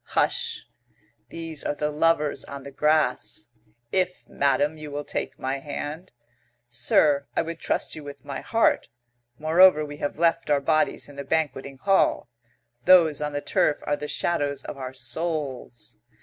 Hush! 0.17 0.65
These 1.29 1.63
are 1.63 1.75
the 1.75 1.91
lovers 1.91 2.43
on 2.43 2.63
the 2.63 2.71
grass. 2.71 3.49
"If, 3.91 4.27
madam, 4.27 4.75
you 4.79 4.89
will 4.89 5.03
take 5.03 5.37
my 5.37 5.59
hand" 5.59 6.11
"Sir, 6.67 7.27
I 7.35 7.43
would 7.43 7.59
trust 7.59 7.93
you 7.93 8.03
with 8.03 8.25
my 8.25 8.39
heart. 8.41 8.87
Moreover, 9.37 9.85
we 9.85 9.97
have 9.97 10.17
left 10.17 10.49
our 10.49 10.59
bodies 10.59 11.07
in 11.07 11.17
the 11.17 11.23
banqueting 11.23 11.77
hall. 11.77 12.31
Those 12.85 13.21
on 13.21 13.33
the 13.33 13.41
turf 13.41 13.81
are 13.83 13.95
the 13.95 14.07
shadows 14.07 14.63
of 14.63 14.75
our 14.75 14.95
souls." 14.95 15.99